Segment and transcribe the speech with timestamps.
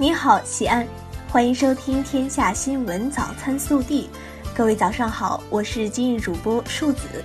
[0.00, 0.88] 你好，西安，
[1.28, 4.08] 欢迎收听《天下新闻早餐速递》。
[4.56, 7.22] 各位早上好，我是今日主播树子。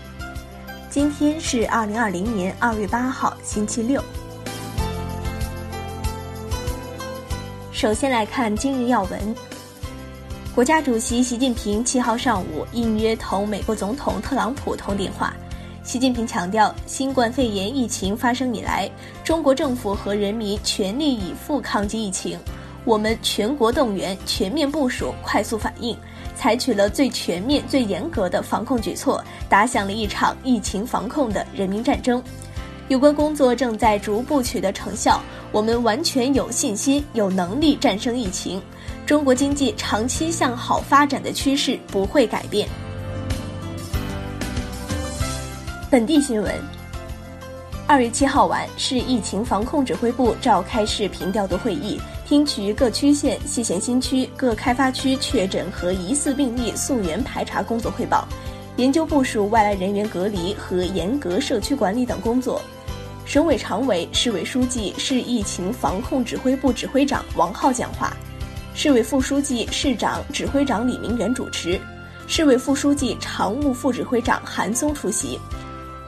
[0.89, 4.03] 今天是二零二零年二月八号，星期六。
[7.71, 9.35] 首先来看今日要闻。
[10.53, 15.33] 国家主席习近平七号上午应约同美国总统特朗普通电话。
[15.81, 18.91] 习近平强调，新冠肺炎疫情发生以来，
[19.23, 22.37] 中国政府和人民全力以赴抗击疫情。
[22.85, 25.97] 我们全国动员、全面部署、快速反应，
[26.35, 32.23] 采取了最全面、最严格的防控举措，打响了一场疫情防控的人民战争。
[32.87, 35.19] 有关工作正在逐步取得成效，
[35.51, 38.61] 我们完全有信心、有能力战胜疫情。
[39.03, 42.69] 中国经济长期向好发展的趋势不会改变。
[45.89, 46.53] 本地新闻：
[47.87, 58.27] 二月七号晚，市疫情防控指挥部召开视频调度会议，听取各区县、西咸新区各开发区确诊和疑似病例溯源排查工作汇报，
[58.77, 62.59] 研究部署外来人员隔离和严格社区管理等工作。
[63.25, 68.11] 省委常委、市委书记、市疫情防控指挥部指挥长王浩讲话。
[68.73, 71.79] 市委副书记、市长、指挥长李明远主持，
[72.27, 75.39] 市委副书记、常务副指挥长韩松出席。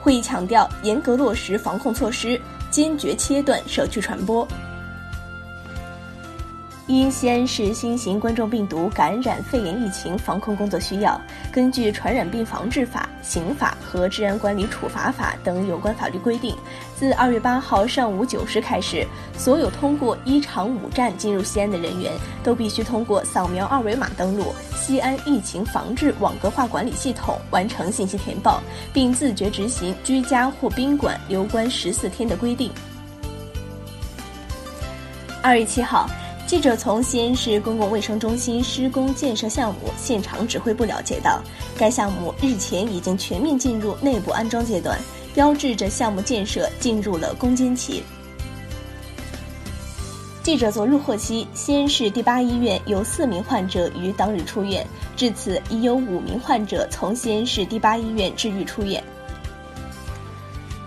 [0.00, 4.46] 会议强调，严格落实防控措施，坚决切断社区传播。
[6.88, 11.20] 因西安市新型冠状病毒感染肺炎疫情防控工作需要，
[11.52, 16.56] 根据《传染病防治法》、刑法和治安管理处罚法等有关法律规定，
[16.96, 22.10] 自二月八号上午九时开始，所有通过一场五站进入西安的人员，
[22.42, 28.62] 都必须通过扫描二维码登录西安疫情防治网格化管理系统，完成信息填报，
[28.94, 32.72] 并自觉执行居家或宾馆留观十四天的规定。
[35.42, 36.08] 二月七号。
[36.48, 41.42] 记者从西安市公共卫生中心施工建设项目现场指挥部了解到，
[41.76, 44.98] 该项目日前已经全面进入内部安装阶段，
[45.34, 48.02] 标志着项目建设进入了攻坚期。
[50.42, 59.04] 记者昨日获悉，西安市第八医院有四名患者于当日出院，至此已有五名患者从西安市第八医院治愈出院。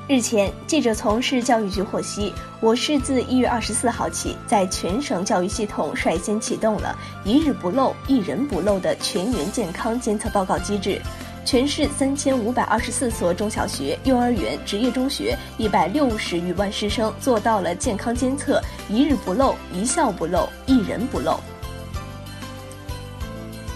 [0.08, 6.96] 日前，记者从市教育局获悉，我市自一月二十四号起，在全省教育系统率先启动了
[7.26, 11.02] 一日不漏、一人不漏的全员健康监测报告机制。
[11.44, 21.40] 全市三千五百二十四所中小学、幼儿园、职业中学一百六十余万师生做到了健康监测一日不漏、一校不漏、一人不漏。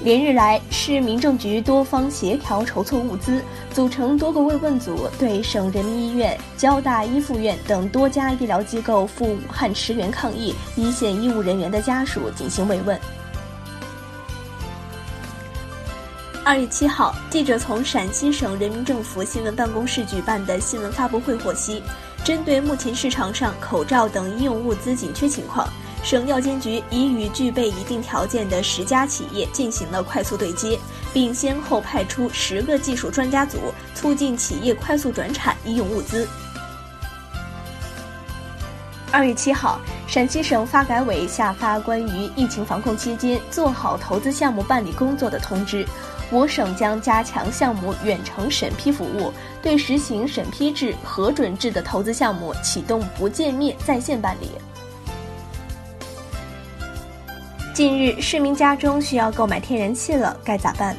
[0.03, 3.41] 连日来，市民政局多方协调筹措物资，
[3.75, 12.97] 组成多个慰问组，对省人民医院、交大一附院等多家医疗机构赴武汉驰援抗疫一线医务人员的家属进行慰问。
[16.45, 21.83] 二月七号，记者从陕西省人民政府新闻办公室举办的新闻发布会获悉，
[22.23, 25.67] 针对目前市场上口罩等医用物资紧缺情况。
[26.05, 30.77] 省药监局已与具备一定条件的十家企业进行了快速对接，
[31.11, 33.57] 并先后派出十个技术专家组，
[33.95, 36.27] 促进企业快速转产医用物资。
[39.11, 45.83] 二月七号，陕西省发改委下发关于疫情防控期间做好投资项目办理工作的通知，
[46.29, 54.51] 我省将加强项目远程审批服务，对实行审批制、核准制的投资项目启动不见面在线办理。
[57.75, 60.95] 近日，市民家中需要购买天然气了，该咋办？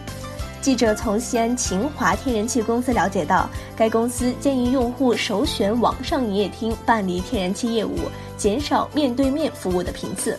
[0.61, 7.97] 记者从西安秦华天然气公司了解到，该公司建议用户首选网上营业厅办理天然气业务，
[8.37, 10.39] 减少面对面服务的频次。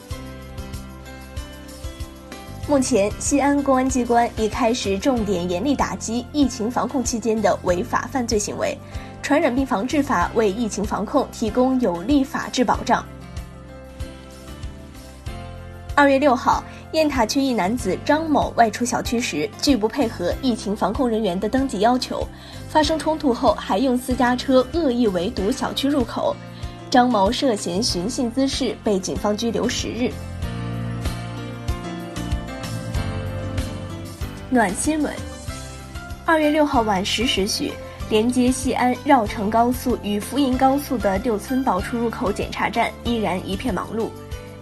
[2.68, 8.78] 目前，西安公安机关已开始重点严厉打击疫情防控期间的违法犯罪行为，
[9.26, 13.04] 《传染病防治法》为疫情防控提供有力法治保障。
[15.98, 22.24] 二月六号，雁塔区一男子张某外出小区时拒不配合疫情防控人员的登记要求，
[22.70, 26.36] 发生冲突后还用私家车恶意围堵小区入口。
[26.92, 30.12] 张某涉嫌寻衅滋事，被警方拘留十日。
[34.52, 35.12] 暖新闻：
[36.28, 37.74] 二月六号晚十时许，
[38.12, 44.12] 连接西安绕城高速与福银高速的六村堡出入口检查站依然一片忙碌。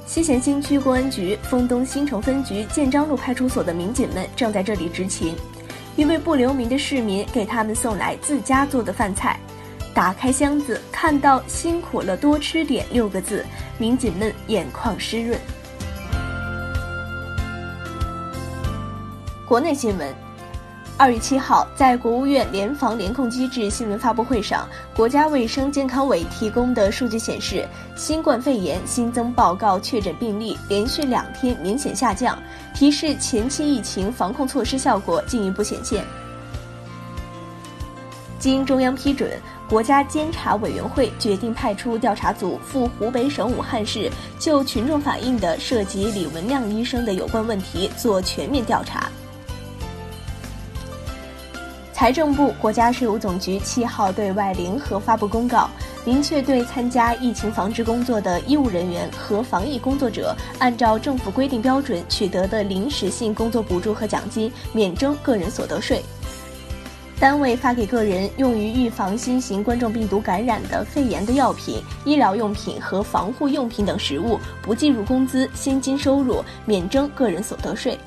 [0.05, 5.35] 西咸新区公安局沣东新城分局建章路派出所的民警们正在这里执勤
[5.95, 9.39] 一位不留名的市民给他们送来自家做的饭菜。
[9.93, 13.45] 打开箱子看到辛苦了多吃点六个字
[13.77, 15.39] 民警们眼眶湿润。
[19.47, 20.24] 国内新闻。
[20.97, 24.65] 二月七号，在国务院联防联控机制新闻发布会上，
[24.95, 32.41] 国家卫生健康委提供的数据显示，新冠肺炎新增报告确诊病例连续两天明显下降，
[32.73, 36.05] 提示前期疫情防控措施效果进一步显现。
[38.39, 39.29] 经中央批准，
[39.67, 44.09] 国家监察委员会决定派出调查组赴湖北省武汉市，
[44.39, 49.11] 就群众反映的涉及李文亮医生的有关问题做全面调查。
[51.95, 55.69] 财政部、国家税务总局七号对外联合发布公告，
[56.03, 66.03] 明确对参加疫情防治工作的医务人员和防疫工作者，按照政府规定标准取得的临时性工作补助和奖金免征个人所得税。
[67.17, 77.97] 单位发给个人用于预防新型冠状病毒感染的肺炎的药品、医疗用品和防护用品等实物，不计入工资、薪金收入，免征个人所得税。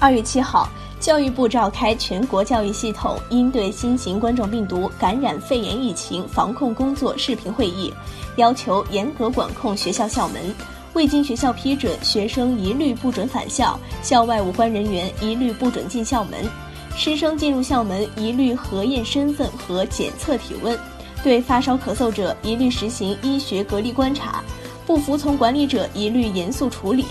[0.00, 0.68] 二月七号，
[1.00, 7.92] 教育部召开全国教育系统应对新型冠状病毒感染肺炎疫情防控工作视频会议，
[8.36, 10.54] 要求严格管控学校校门，
[10.92, 16.48] 未经学校批准，学生一律不准返校；校外无关人员一律不准进校门；
[16.96, 20.76] 师生进入校门一律核验身份和检测体温；
[21.24, 24.44] 对发烧咳嗽者一律实行医学隔离观察；
[24.86, 27.04] 不服从管理者一律严肃处理；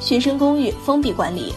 [0.00, 1.54] 学生公寓封闭管理。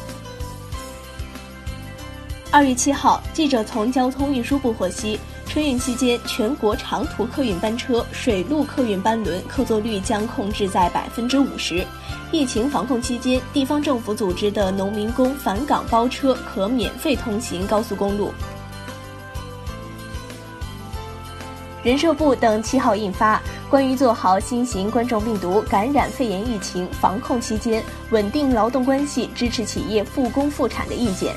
[2.58, 11.86] 二月七号，记者从交通运输部获悉，春运期间全国长途客运班车、水陆客运班轮客座率将控制在百分之五十。
[12.32, 18.34] 疫情防控期间，地方政府组织的农民工返岗包车可免费通行高速公路。
[21.84, 23.38] 人社部等七号印发
[23.70, 31.36] 《关于做好新型冠状病毒感染肺炎疫情防控期间稳定劳动关系、支持企业复工复产的意见》。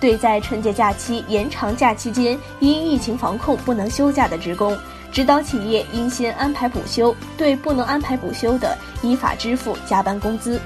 [0.00, 4.76] 对在春节假期延长假期间因疫情防控不能休假的职工，
[5.12, 10.58] 指导企业应先安排补休；对不能安排补休的，依法支付加班工资。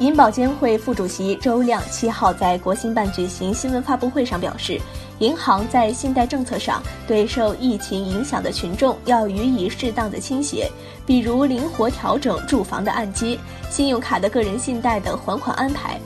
[0.00, 4.80] 银保监会副主席周亮七号在国新办举行新闻发布会上表示，
[5.18, 10.70] 银行在信贷政策上对受疫情影响的群众要予以适当的倾斜，
[11.04, 13.38] 比如灵活调整住房的按揭、
[13.70, 16.00] 信用卡的个人信贷的还款安排。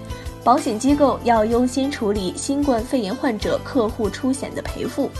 [0.44, 5.10] 保险机构要优先处理新冠肺炎患者客户出险的赔付。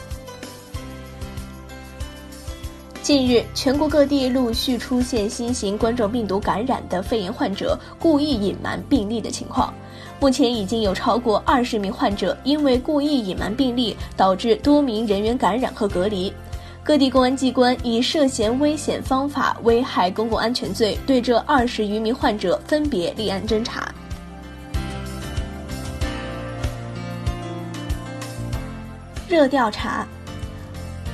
[3.00, 9.72] 近日，全国各地陆续出现新型冠状病毒感染的肺炎患者故意隐瞒病例的情况，
[10.20, 16.30] 目前已经有超过二十名患者因为故意隐瞒病例，导致多名人员感染和隔离。
[16.82, 23.90] 各地公安机关以涉嫌危险方法危害公共安全罪，对这二十余名患者分别立案侦查。
[29.28, 30.06] 热调查。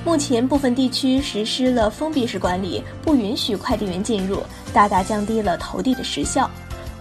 [0.04, 4.42] 目前部分地区实施了封闭式管理，不允许快递员进入，
[4.72, 6.50] 大大降低了投递的时效。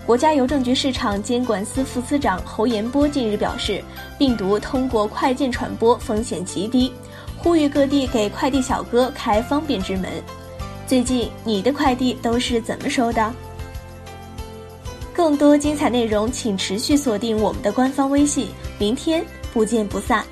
[0.05, 3.81] 国家邮政局市场监管司副司长侯延波近日表示，
[4.17, 6.91] 病毒通过快件传播风险极低，
[7.37, 10.09] 呼吁各地给快递小哥开方便之门。
[10.85, 13.31] 最近你的快递都是怎么收的？
[15.13, 18.47] 更多精彩内容，请持续锁定我们的官方微信。
[18.77, 19.23] 明天
[19.53, 20.25] 不见不散。